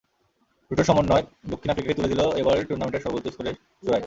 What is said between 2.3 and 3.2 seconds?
এবারের টুর্নামেন্টের